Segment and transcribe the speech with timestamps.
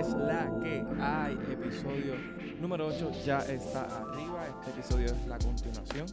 [0.00, 1.34] es la que hay.
[1.52, 2.14] Episodio
[2.58, 4.46] número 8 ya está arriba.
[4.48, 6.06] Este episodio es la continuación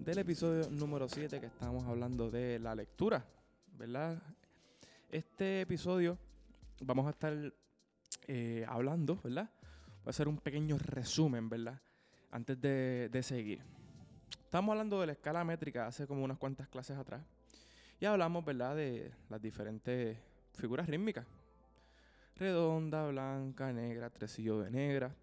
[0.00, 3.24] del episodio número 7 que estábamos hablando de la lectura,
[3.78, 4.20] ¿verdad?
[5.08, 6.18] Este episodio
[6.80, 7.32] vamos a estar
[8.26, 9.48] eh, hablando, ¿verdad?
[10.02, 11.80] Voy a hacer un pequeño resumen, ¿verdad?
[12.32, 13.62] Antes de, de seguir.
[14.44, 17.22] Estamos hablando de la escala métrica hace como unas cuantas clases atrás.
[18.00, 20.18] Y hablamos, ¿verdad?, de las diferentes
[20.54, 21.24] figuras rítmicas.
[22.36, 25.14] Redonda, blanca, negra, tresillo de negra,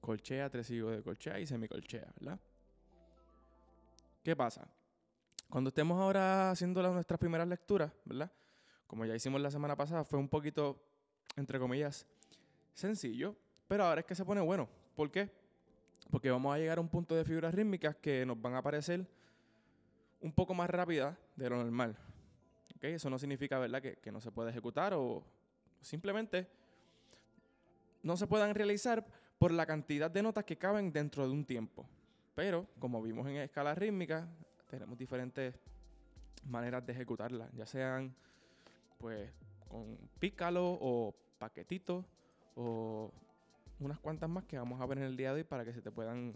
[0.00, 2.38] colchea, tresillo de colchea y semicolchea, ¿verdad?
[4.22, 4.68] ¿Qué pasa?
[5.48, 8.30] Cuando estemos ahora haciendo nuestras primeras lecturas, ¿verdad?
[8.86, 10.82] Como ya hicimos la semana pasada, fue un poquito,
[11.36, 12.06] entre comillas,
[12.74, 13.34] sencillo,
[13.66, 14.68] pero ahora es que se pone bueno.
[14.94, 15.30] ¿Por qué?
[16.10, 19.06] Porque vamos a llegar a un punto de figuras rítmicas que nos van a parecer
[20.20, 21.96] un poco más rápidas de lo normal.
[22.76, 22.94] ¿Okay?
[22.94, 25.24] Eso no significa, ¿verdad?, que, que no se puede ejecutar o
[25.80, 26.48] simplemente
[28.02, 29.06] no se puedan realizar
[29.38, 31.86] por la cantidad de notas que caben dentro de un tiempo.
[32.34, 34.28] Pero, como vimos en escala rítmica,
[34.70, 35.54] tenemos diferentes
[36.44, 38.14] maneras de ejecutarla, ya sean
[38.98, 39.30] pues
[39.68, 42.04] con pícalo o paquetitos
[42.54, 43.12] o
[43.80, 45.82] unas cuantas más que vamos a ver en el día de hoy para que se
[45.82, 46.34] te puedan,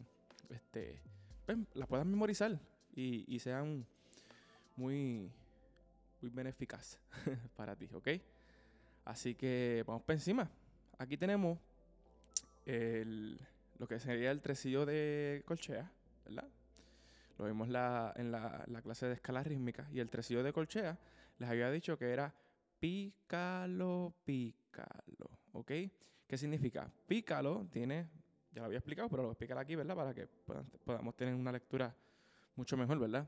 [0.50, 1.00] este,
[1.46, 2.58] pues, las puedas memorizar
[2.94, 3.86] y, sean
[4.76, 5.30] muy,
[6.20, 6.30] muy
[7.56, 8.08] para ti, ¿ok?
[9.04, 10.50] Así que vamos para encima.
[10.98, 11.58] Aquí tenemos
[12.66, 13.40] el,
[13.78, 15.90] lo que sería el tresillo de colchea,
[16.24, 16.48] ¿verdad?
[17.38, 19.88] Lo vimos la, en la, la, clase de escala rítmica.
[19.92, 20.98] Y el tresillo de colchea
[21.38, 22.34] les había dicho que era
[22.78, 25.72] pícalo, pícalo, ¿ok?
[26.26, 26.90] ¿Qué significa?
[27.06, 28.08] Pícalo tiene,
[28.52, 29.96] ya lo había explicado, pero lo voy a explicar aquí, ¿verdad?
[29.96, 30.26] Para que
[30.84, 31.94] podamos tener una lectura
[32.56, 33.26] mucho mejor, ¿verdad?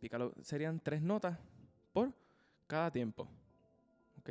[0.00, 1.38] Pícalo serían tres notas
[1.92, 2.12] por
[2.66, 3.28] cada tiempo,
[4.20, 4.30] ¿ok?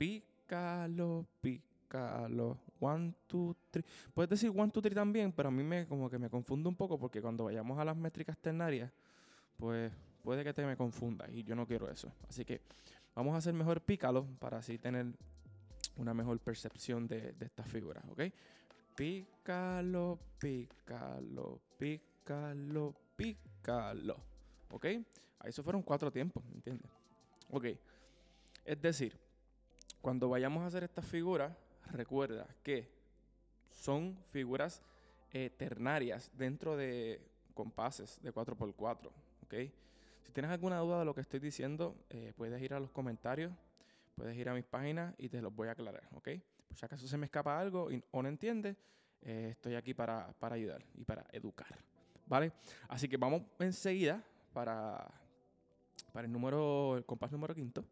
[0.00, 2.58] Pícalo, pícalo.
[2.80, 3.84] One, two, three.
[4.14, 6.74] Puedes decir one, two, three también, pero a mí me como que me confunde un
[6.74, 8.90] poco porque cuando vayamos a las métricas ternarias,
[9.58, 12.10] pues puede que te me confunda y yo no quiero eso.
[12.26, 12.62] Así que
[13.14, 15.04] vamos a hacer mejor pícalo para así tener
[15.96, 18.22] una mejor percepción de, de estas figuras, ¿ok?
[18.96, 24.16] Pícalo, pícalo, pícalo, pícalo,
[24.70, 24.84] ¿ok?
[24.86, 26.90] Ahí eso fueron cuatro tiempos, ¿entiendes?
[27.50, 27.66] Ok,
[28.64, 29.14] es decir,
[30.00, 31.52] cuando vayamos a hacer estas figuras,
[31.92, 32.88] recuerda que
[33.70, 34.82] son figuras
[35.32, 37.20] eh, ternarias dentro de
[37.54, 39.10] compases de 4x4,
[39.44, 39.54] ¿ok?
[40.22, 43.52] Si tienes alguna duda de lo que estoy diciendo, eh, puedes ir a los comentarios,
[44.14, 46.28] puedes ir a mis páginas y te los voy a aclarar, ¿ok?
[46.68, 48.76] Por si acaso se me escapa algo o no entiendes,
[49.22, 51.76] eh, estoy aquí para, para ayudar y para educar,
[52.26, 52.52] ¿vale?
[52.88, 54.22] Así que vamos enseguida
[54.52, 55.06] para,
[56.12, 57.84] para el número, el compás número quinto.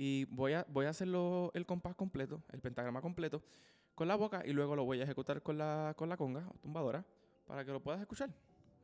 [0.00, 3.42] Y voy a, voy a hacerlo el compás completo, el pentagrama completo,
[3.96, 6.58] con la boca y luego lo voy a ejecutar con la, con la conga o
[6.58, 7.04] tumbadora
[7.48, 8.30] para que lo puedas escuchar.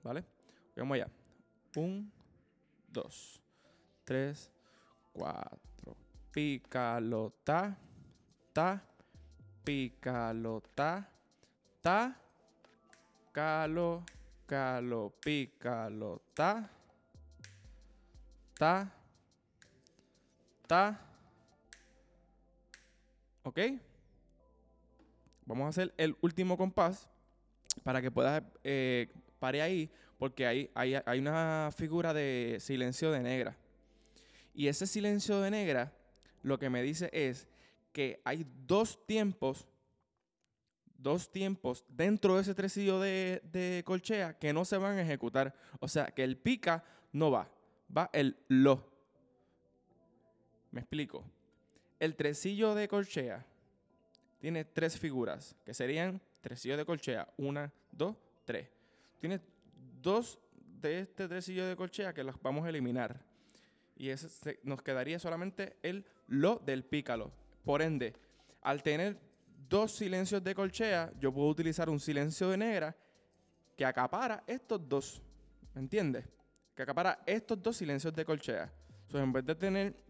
[0.03, 0.25] ¿Vale?
[0.77, 1.09] Vamos allá.
[1.77, 2.11] Un,
[2.89, 3.41] dos,
[4.05, 4.51] tres,
[5.13, 5.97] cuatro.
[6.33, 7.79] Pícalo, ta,
[8.53, 8.83] ta,
[9.63, 11.09] pícalo, ta,
[11.81, 12.21] ta,
[13.31, 14.05] calo,
[14.47, 16.69] calo, pícalo, ta,
[18.59, 18.94] ta,
[23.43, 23.61] ¿Ok?
[25.47, 27.09] Vamos a hacer el último compás
[27.83, 29.09] para que puedas eh,
[29.39, 33.57] pare ahí, porque hay, hay, una figura de silencio de negra.
[34.55, 35.93] Y ese silencio de negra
[36.43, 37.47] lo que me dice es
[37.93, 39.69] que hay dos tiempos,
[40.97, 45.55] dos tiempos dentro de ese tresillo de colchea que no se van a ejecutar.
[45.79, 46.83] O sea, que el pica
[47.13, 47.49] no va,
[47.95, 48.94] va el lo.
[50.75, 51.25] Me explico.
[52.01, 53.47] El tresillo de colchea
[54.41, 57.29] tiene tres figuras, que serían tresillo de colchea.
[57.37, 58.69] Una, dos, tres.
[59.21, 59.41] Tiene
[60.03, 60.37] dos
[60.81, 63.25] de este tresillo de colchea que las vamos a eliminar.
[63.97, 64.11] Y
[64.65, 67.31] nos quedaría solamente el lo del pícalo.
[67.65, 68.13] Por ende,
[68.61, 69.17] al tener
[69.69, 72.97] dos silencios de colchea, yo puedo utilizar un silencio de negra
[73.77, 75.23] que acapara estos dos.
[75.73, 76.25] ¿Me entiendes?
[76.75, 78.73] Que acapara estos dos silencios de colchea.
[79.07, 80.04] So, en vez de tener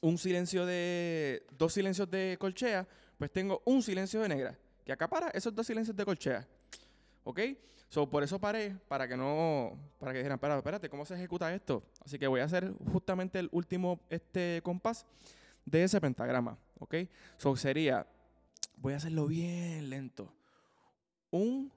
[0.00, 1.46] un silencio de.
[1.56, 2.86] dos silencios de colchea,
[3.16, 6.46] pues tengo un silencio de negra que acapara esos dos silencios de colchea.
[7.24, 7.40] ¿Ok?
[7.90, 9.78] So, por eso paré, para que no.
[9.98, 11.82] Para que dijeran, espérate, espérate, ¿cómo se ejecuta esto?
[12.04, 15.06] Así que voy a hacer justamente el último este compás
[15.64, 16.58] de ese pentagrama.
[16.78, 16.94] ¿Ok?
[17.36, 18.06] So, sería.
[18.76, 20.32] Voy a hacerlo bien lento.
[21.30, 21.72] Un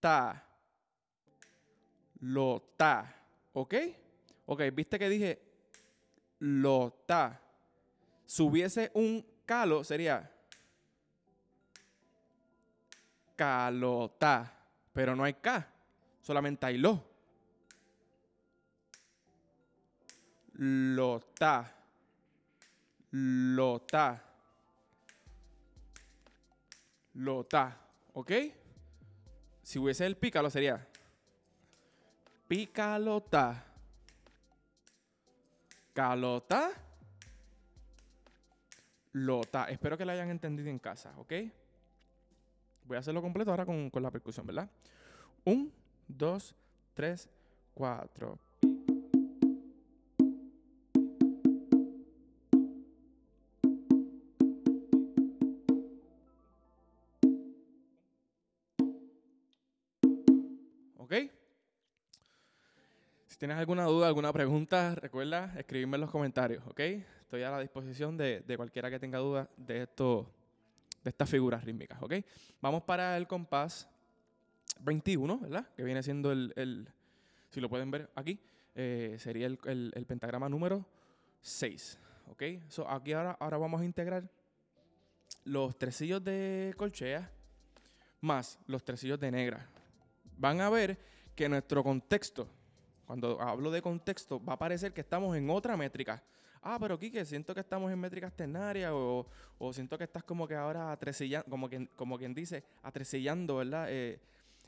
[0.00, 0.46] ta.
[2.20, 3.14] Lo ta.
[3.52, 3.74] ¿Ok?
[4.46, 5.45] Ok, viste que dije
[6.38, 7.40] lo ta.
[8.26, 10.32] Si hubiese un calo, sería
[13.36, 14.52] calota,
[14.92, 15.68] pero no hay K,
[16.20, 17.16] solamente hay lo.
[20.58, 21.72] Lota.
[23.10, 24.24] Lota.
[27.14, 27.80] Lota.
[28.14, 28.32] ¿Ok?
[29.62, 30.86] Si hubiese el pícalo sería
[32.48, 33.64] picalota.
[35.96, 36.72] Calota.
[39.12, 39.64] Lota.
[39.70, 41.32] Espero que la hayan entendido en casa, ¿ok?
[42.84, 44.68] Voy a hacerlo completo ahora con, con la percusión, ¿verdad?
[45.46, 45.72] Un,
[46.06, 46.54] dos,
[46.92, 47.30] tres,
[47.72, 48.38] cuatro.
[63.46, 66.80] Tienes alguna duda, alguna pregunta, recuerda escribirme en los comentarios, ¿ok?
[66.80, 70.26] Estoy a la disposición de, de cualquiera que tenga duda de, de
[71.04, 72.14] estas figuras rítmicas, ¿ok?
[72.60, 73.88] Vamos para el compás
[74.80, 75.64] 21, ¿verdad?
[75.76, 76.88] Que viene siendo el, el
[77.50, 78.40] si lo pueden ver aquí,
[78.74, 80.84] eh, sería el, el, el, pentagrama número
[81.42, 82.00] 6,
[82.32, 82.42] ¿ok?
[82.66, 84.28] So, aquí ahora, ahora vamos a integrar
[85.44, 87.30] los tresillos de colchea
[88.22, 89.68] más los tresillos de negra,
[90.36, 90.98] van a ver
[91.36, 92.48] que nuestro contexto,
[93.06, 96.22] cuando hablo de contexto, va a parecer que estamos en otra métrica.
[96.60, 99.26] Ah, pero Kike, siento que estamos en métricas ternarias o,
[99.72, 103.86] siento que estás como que ahora atresillando, como quien, como dice, atresillando, ¿verdad?
[103.88, 104.18] Eh,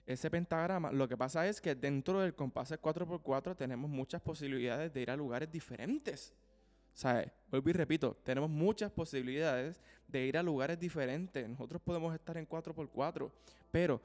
[0.06, 0.90] ese pentagrama.
[0.90, 5.16] Lo que pasa es que dentro del compás 4x4 tenemos muchas posibilidades de ir a
[5.16, 6.32] lugares diferentes.
[6.94, 7.30] ¿Sabes?
[7.50, 11.48] Vuelvo y repito, tenemos muchas posibilidades de ir a lugares diferentes.
[11.48, 13.30] Nosotros podemos estar en 4x4,
[13.70, 14.00] pero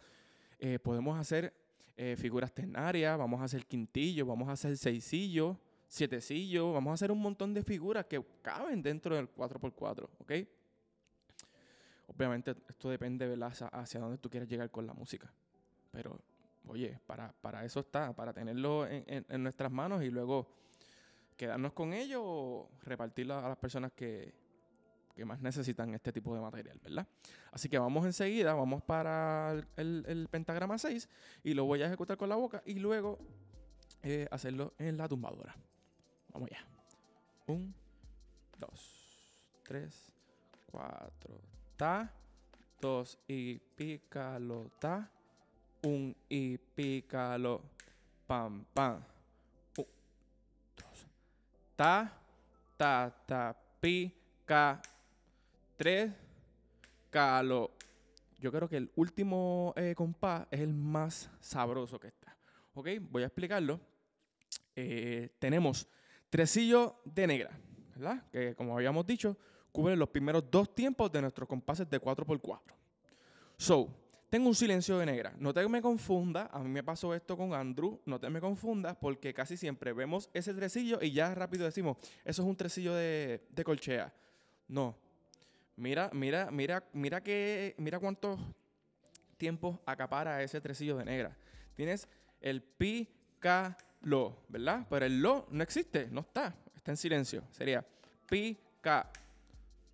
[0.60, 1.54] eh, podemos hacer
[1.96, 7.12] eh, figuras ternarias, vamos a hacer quintillo, vamos a hacer seisillo, sietecillo, vamos a hacer
[7.12, 10.32] un montón de figuras que caben dentro del 4x4, ¿ok?
[12.08, 15.32] Obviamente esto depende de hacia, dónde tú quieres llegar con la música.
[15.92, 16.20] Pero,
[16.68, 20.48] oye, para, para eso está, para tenerlo en, en, en nuestras manos y luego
[21.38, 24.34] quedarnos con ello o repartirlo a las personas que,
[25.16, 27.08] que más necesitan este tipo de material, ¿verdad?
[27.52, 31.08] Así que vamos enseguida, vamos para el, pentagrama 6
[31.44, 33.20] y lo voy a ejecutar con la boca y luego
[34.02, 35.56] eh, hacerlo en la tumbadora.
[36.32, 36.66] Vamos ya.
[37.46, 37.74] Un,
[38.58, 39.32] dos,
[39.64, 40.12] tres,
[40.72, 41.40] cuatro,
[41.78, 42.12] ta,
[42.82, 45.10] dos y pícalo, ta,
[45.84, 47.62] un y pícalo,
[48.26, 49.04] pam, pam,
[49.78, 49.86] un,
[50.76, 51.08] dos,
[51.76, 52.12] ta,
[52.78, 54.82] ta, ta, pica,
[55.76, 56.12] tres,
[57.10, 57.72] calo.
[58.40, 62.36] Yo creo que el último eh, compás es el más sabroso que está.
[62.74, 63.80] Ok, voy a explicarlo.
[64.76, 65.88] Eh, tenemos
[66.30, 67.60] tresillo de negra,
[67.96, 68.24] ¿verdad?
[68.32, 69.38] Que como habíamos dicho,
[69.72, 72.60] cubre los primeros dos tiempos de nuestros compases de 4x4.
[73.58, 73.90] So,
[74.30, 75.36] tengo un silencio de negra.
[75.38, 78.98] No te me confunda, a mí me pasó esto con Andrew, no te me confundas
[79.00, 83.46] porque casi siempre vemos ese tresillo y ya rápido decimos, eso es un tresillo de,
[83.52, 84.12] de colchea.
[84.68, 84.98] No,
[85.76, 88.40] Mira, mira, mira, mira que, mira cuántos
[89.38, 91.36] tiempos acapara ese tresillo de negra.
[91.76, 92.08] Tienes
[92.42, 94.86] el pi, ca, lo, ¿verdad?
[94.90, 97.44] Pero el lo no existe, no está, está en silencio.
[97.52, 97.86] Sería
[98.30, 99.10] pi, ca,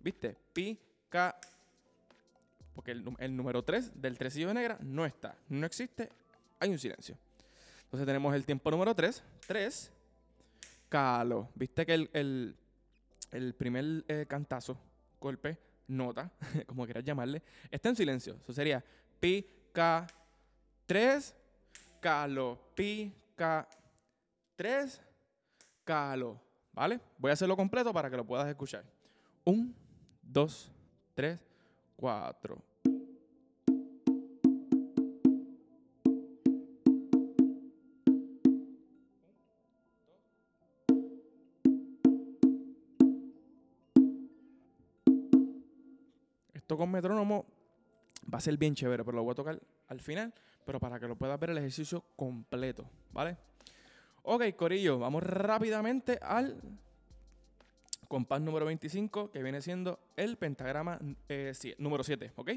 [0.00, 0.36] ¿viste?
[0.52, 1.38] Pi, ca,
[2.74, 6.10] porque el, número 3 del tresillo de negra no está, no existe,
[6.58, 7.16] hay un silencio.
[7.84, 9.92] Entonces tenemos el tiempo número 3, 3,
[10.88, 11.48] calo.
[11.54, 12.56] ¿Viste que el, el,
[13.32, 14.78] el primer eh, cantazo,
[15.20, 15.58] golpe,
[15.90, 16.30] nota,
[16.66, 18.36] como quieras llamarle, está en silencio.
[18.42, 18.82] Eso sería
[19.18, 20.06] pi, ca,
[20.86, 21.34] 3,
[22.00, 23.68] calo, pi, ca,
[24.56, 25.00] 3,
[25.84, 26.40] calo.
[26.72, 27.00] ¿Vale?
[27.18, 28.84] Voy a hacerlo completo para que lo puedas escuchar.
[29.44, 29.72] 1,
[30.22, 30.72] 2,
[31.14, 31.38] 3,
[31.96, 32.69] 4.
[46.76, 47.46] Con metrónomo
[48.32, 50.32] va a ser bien chévere, pero lo voy a tocar al final,
[50.64, 53.36] pero para que lo puedas ver el ejercicio completo, ¿vale?
[54.22, 56.60] Ok, Corillo, vamos rápidamente al
[58.10, 60.98] compás número 25, que viene siendo el pentagrama
[61.28, 62.50] eh, número 7, ¿ok?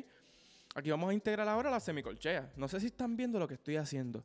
[0.76, 2.52] Aquí vamos a integrar ahora la semicolchea.
[2.58, 4.24] No sé si están viendo lo que estoy haciendo.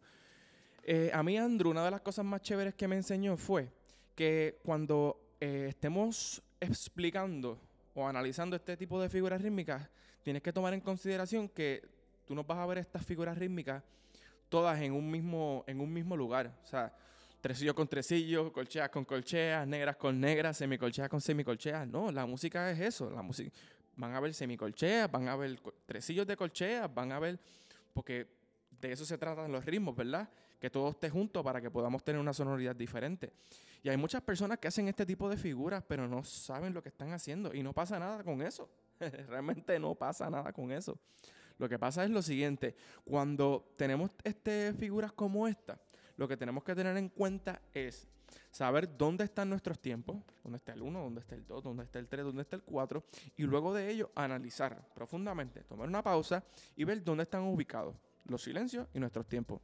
[0.83, 3.71] Eh, a mí, Andrew, una de las cosas más chéveres que me enseñó fue
[4.15, 7.61] que cuando eh, estemos explicando
[7.99, 9.89] o analizando este tipo de figuras rítmicas,
[10.23, 11.83] tienes que tomar en consideración que
[12.25, 13.83] tú no vas a ver estas figuras rítmicas
[14.49, 16.55] todas en un mismo, en un mismo lugar.
[16.63, 16.95] O sea,
[17.41, 21.89] tresillos con tresillos, colcheas con colcheas, negras con negras, semicolcheas con semicolcheas.
[21.89, 23.11] No, la música es eso.
[23.11, 23.51] La música
[23.97, 27.39] van a ver semicolcheas, van a ver tresillos de colcheas, van a ver
[27.93, 28.29] porque
[28.81, 30.29] de eso se tratan los ritmos, ¿verdad?
[30.61, 33.33] Que todo esté junto para que podamos tener una sonoridad diferente.
[33.83, 36.89] Y hay muchas personas que hacen este tipo de figuras, pero no saben lo que
[36.89, 38.69] están haciendo y no pasa nada con eso.
[39.01, 40.99] Realmente no pasa nada con eso.
[41.59, 45.81] Lo que pasa es lo siguiente, cuando tenemos este, figuras como esta,
[46.17, 48.07] lo que tenemos que tener en cuenta es
[48.51, 51.99] saber dónde están nuestros tiempos, dónde está el 1, dónde está el 2, dónde está
[51.99, 53.03] el 3, dónde está el 4,
[53.37, 56.45] y luego de ello analizar profundamente, tomar una pausa
[56.77, 59.61] y ver dónde están ubicados los silencios y nuestros tiempos.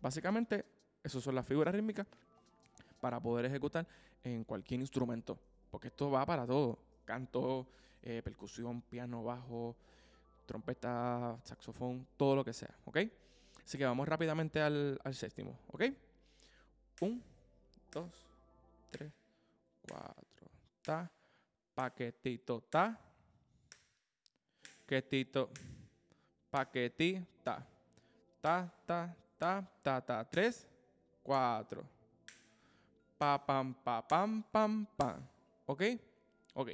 [0.00, 0.64] Básicamente,
[1.02, 2.06] esas son las figuras rítmicas
[3.02, 3.84] para poder ejecutar
[4.22, 5.36] en cualquier instrumento,
[5.72, 7.66] porque esto va para todo, canto,
[8.00, 9.74] eh, percusión, piano, bajo,
[10.46, 12.98] trompeta, saxofón, todo lo que sea, ¿ok?
[13.64, 15.82] Así que vamos rápidamente al, séptimo, ¿ok?
[17.00, 17.20] Un,
[17.90, 18.24] dos,
[18.92, 19.12] tres,
[19.88, 20.46] cuatro,
[20.80, 21.10] ta,
[21.74, 22.96] paquetito, ta,
[24.86, 25.50] quetito,
[26.48, 27.66] paquetita,
[28.40, 30.68] ta, ta, ta, ta, ta, tres,
[31.20, 31.84] cuatro,
[33.22, 35.28] pa, pam, pa, pam, pam,
[35.66, 35.82] ¿ok?
[36.54, 36.70] Ok.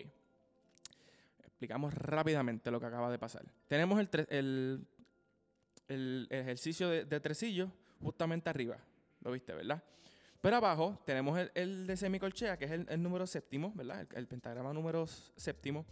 [1.45, 3.45] Explicamos rápidamente lo que acaba de pasar.
[3.67, 4.87] Tenemos el, el,
[5.89, 8.79] el ejercicio de, de tresillo justamente arriba.
[9.21, 9.83] Lo viste, ¿verdad?
[10.41, 14.07] Pero abajo tenemos el, de semicolchea, que es el, número séptimo, ¿verdad?
[14.15, 15.85] El, pentagrama número séptimo,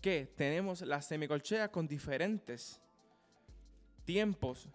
[0.00, 2.80] que tenemos las semicolcheas con diferentes
[4.06, 4.70] tiempos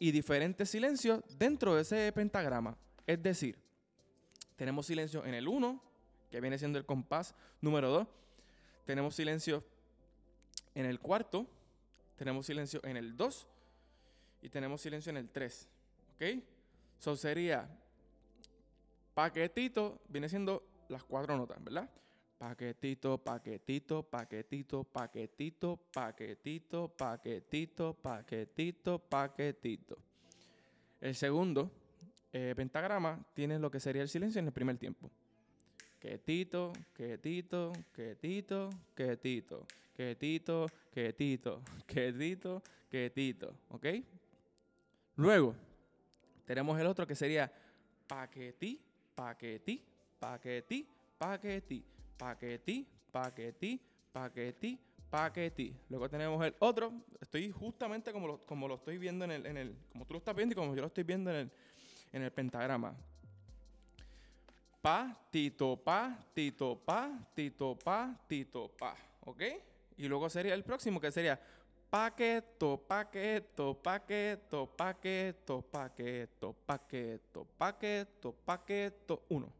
[0.00, 2.76] y diferentes silencios dentro de ese pentagrama.
[3.06, 3.67] Es decir,
[4.58, 5.80] tenemos silencio en el 1,
[6.30, 8.08] que viene siendo el compás número 2.
[8.84, 9.64] Tenemos silencio
[10.74, 11.46] en el cuarto.
[12.16, 13.46] Tenemos silencio en el 2.
[14.42, 15.68] Y tenemos silencio en el 3.
[16.16, 16.22] ¿Ok?
[16.98, 17.68] Eso sería
[19.18, 21.90] Paquetito viene siendo las cuatro notas, ¿verdad?
[22.38, 29.98] Paquetito, paquetito, paquetito, paquetito, paquetito, paquetito, paquetito, paquetito.
[31.00, 31.68] El segundo
[32.32, 35.10] eh, pentagrama tiene lo que sería el silencio en el primer tiempo.
[35.98, 39.66] Quietito, quietito, quietito, quietito,
[39.96, 43.86] quietito, quietito, quietito, quietito, ¿ok?
[45.16, 45.54] Luego
[46.44, 47.50] tenemos el otro que sería
[48.06, 48.80] paquetí,
[49.14, 49.84] paquetí,
[50.20, 51.76] paquetí, paquetí,
[52.18, 53.80] paquetí, paquetí,
[54.12, 54.78] paquetí,
[55.10, 55.74] paquetí.
[55.88, 59.56] Luego tenemos el otro, estoy justamente como lo, como lo estoy viendo en el, en
[59.56, 61.50] el, como tú lo estás viendo y como yo lo estoy viendo en el,
[62.12, 62.94] en el pentagrama.
[64.80, 68.94] Pa, tito, pa, tito, pa, tito, pa, tito, pa.
[69.24, 69.42] ¿Ok?
[69.96, 71.40] Y luego sería el próximo que sería
[71.90, 79.52] paqueto, paqueto, paqueto, paqueto, paqueto, paqueto, paqueto, paqueto, uno.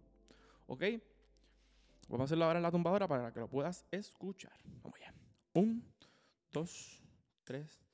[0.67, 0.85] ¿Ok?
[2.09, 4.53] Vamos a hacerlo ahora en la tumbadora para que lo puedas escuchar.
[4.83, 5.15] Vamos allá.
[5.55, 5.85] Un,
[6.53, 7.03] dos,
[7.45, 7.88] tres,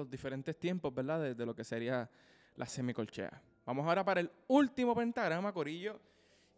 [0.00, 1.34] los diferentes tiempos, ¿verdad?
[1.34, 2.08] De, lo que sería
[2.56, 3.40] la semicolchea.
[3.66, 6.00] Vamos ahora para el último pentagrama, Corillo,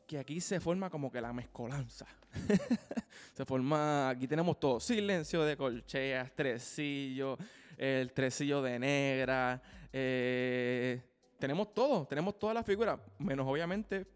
[0.07, 2.07] que aquí se forma como que la mezcolanza.
[3.35, 7.37] se forma, aquí tenemos todo, silencio de colcheas, tresillo,
[7.77, 9.61] el tresillo de negra,
[9.93, 11.03] eh,
[11.39, 14.07] tenemos todo, tenemos todas las figuras, menos obviamente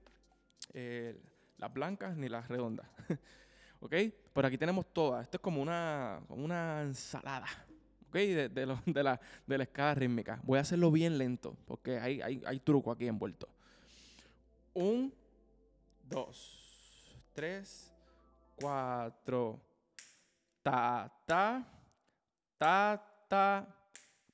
[0.73, 1.21] eh,
[1.59, 2.87] las blancas ni las redondas.
[3.81, 3.95] ¿Ok?
[4.33, 5.23] Pero aquí tenemos todas.
[5.23, 7.47] Esto es como una, una ensalada.
[8.09, 8.15] ¿Ok?
[8.15, 10.41] De, de, la, de la escala rítmica.
[10.45, 13.49] Voy a hacerlo bien lento porque hay truco aquí envuelto.
[14.75, 15.13] Un,
[16.09, 17.93] dos, tres,
[18.57, 19.61] cuatro.
[20.63, 21.65] Ta, ta,
[22.59, 23.67] ta, ta,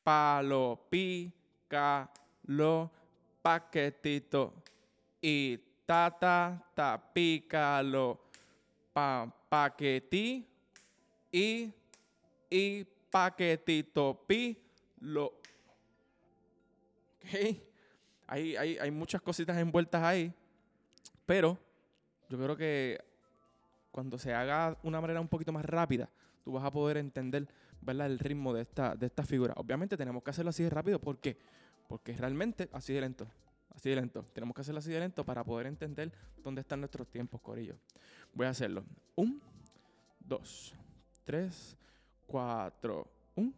[0.03, 2.11] palo, pica,
[2.47, 2.91] lo,
[3.43, 4.55] paquetito.
[5.21, 8.19] Y ta, ta, ta, pícalo,
[8.93, 10.47] pa, paquetí
[11.31, 11.73] y,
[12.51, 14.59] y paquetito pi
[15.01, 15.27] lo.
[17.19, 17.61] Ok.
[18.27, 20.33] Hay, hay, hay muchas cositas envueltas ahí.
[21.27, 21.59] Pero
[22.29, 22.99] yo creo que
[23.91, 26.09] cuando se haga una manera un poquito más rápida,
[26.43, 27.47] tú vas a poder entender
[27.83, 28.07] ¿verdad?
[28.07, 29.53] el ritmo de esta, de esta figura.
[29.57, 30.99] Obviamente tenemos que hacerlo así de rápido.
[30.99, 31.39] ¿Por qué?
[31.89, 33.27] Porque realmente así de lento.
[33.75, 34.25] Así de lento.
[34.33, 36.11] Tenemos que hacerlo así de lento para poder entender
[36.43, 37.77] dónde están nuestros tiempos, Corillo.
[38.33, 38.85] Voy a hacerlo.
[39.15, 39.41] Un,
[40.21, 40.75] dos,
[41.25, 41.77] tres,
[42.33, 43.07] cuatro.
[43.37, 43.55] Un.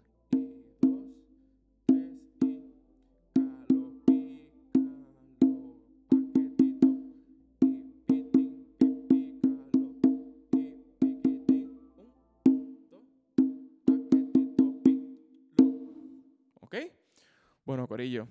[17.65, 18.29] Bueno, Corillo,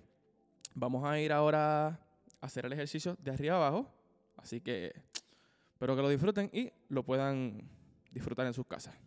[0.76, 2.00] vamos a ir ahora a
[2.42, 3.90] hacer el ejercicio de arriba abajo.
[4.36, 4.94] Así que
[5.72, 7.68] espero que lo disfruten y lo puedan
[8.12, 9.03] disfrutar en sus casas.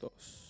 [0.00, 0.47] Dos,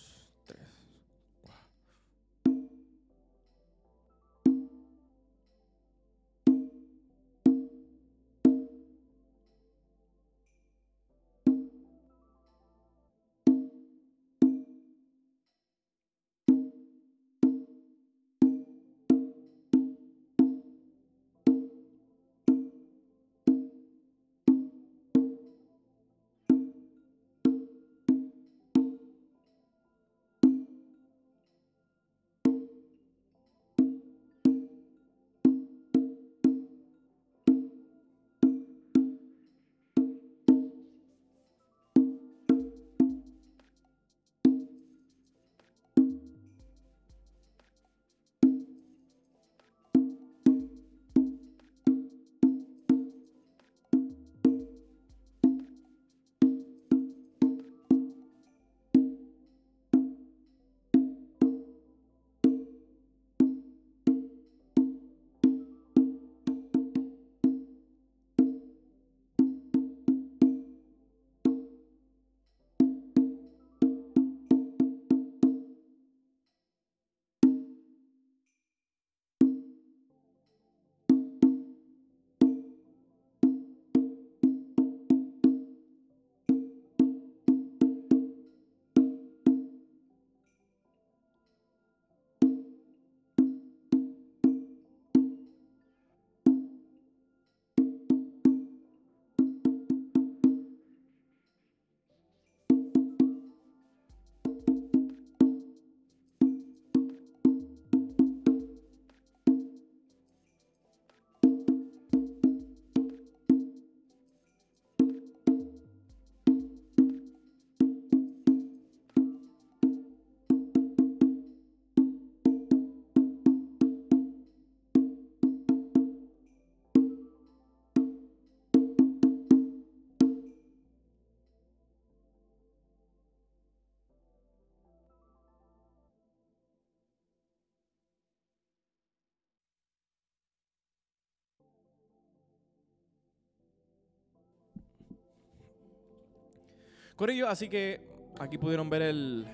[147.19, 147.99] Corillo, así que
[148.39, 149.45] aquí pudieron ver el,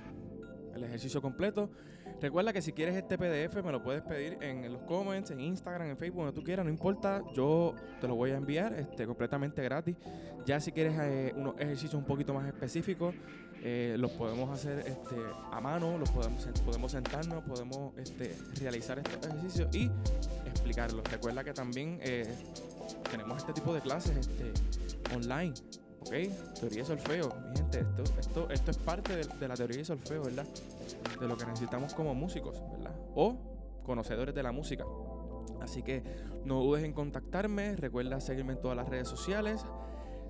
[0.75, 1.71] el ejercicio completo.
[2.21, 5.89] Recuerda que si quieres este PDF me lo puedes pedir en los comments, en Instagram,
[5.89, 9.63] en Facebook, donde tú quieras, no importa, yo te lo voy a enviar este, completamente
[9.63, 9.95] gratis.
[10.45, 13.15] Ya si quieres eh, unos ejercicios un poquito más específicos,
[13.63, 15.15] eh, los podemos hacer este,
[15.51, 19.89] a mano, los podemos, podemos sentarnos, podemos este, realizar estos ejercicios y
[20.45, 21.03] explicarlos.
[21.11, 22.31] Recuerda que también eh,
[23.09, 24.53] tenemos este tipo de clases este,
[25.15, 25.55] online.
[26.05, 26.59] ¿Ok?
[26.59, 30.23] Teoría de solfeo, mi gente, esto, esto, esto es parte de, la teoría de solfeo,
[30.23, 30.45] ¿verdad?
[31.19, 32.95] De lo que necesitamos como músicos, ¿verdad?
[33.15, 33.37] O
[33.83, 34.85] conocedores de la música.
[35.61, 36.03] Así que
[36.43, 39.65] no dudes en contactarme, recuerda seguirme en todas las redes sociales.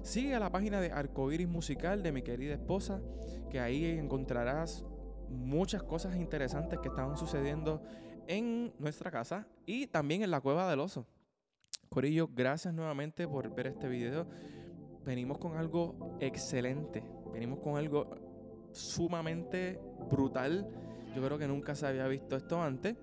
[0.01, 3.01] Sigue a la página de Arcoiris Musical de mi querida esposa,
[3.49, 4.85] que ahí encontrarás
[5.29, 7.81] muchas cosas interesantes que están sucediendo
[8.27, 11.05] en nuestra casa y también en la Cueva del Oso.
[11.89, 14.27] Corillo, gracias nuevamente por ver este video
[15.05, 17.03] venimos con algo excelente.
[17.31, 18.09] Venimos con algo
[18.71, 20.67] sumamente brutal.
[21.15, 22.95] Yo creo que nunca se había visto esto antes.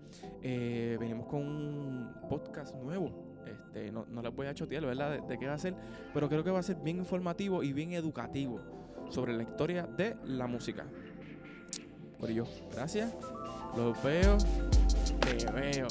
[0.43, 3.33] Eh, venimos con un podcast nuevo.
[3.47, 5.13] Este, no, no les voy a chotear, ¿verdad?
[5.13, 5.75] De, de, qué va a ser.
[6.13, 8.61] Pero creo que va a ser bien informativo y bien educativo
[9.09, 10.87] sobre la historia de la música.
[12.19, 13.15] Por ello, gracias.
[13.77, 14.37] Los veo.
[15.21, 15.89] Te veo.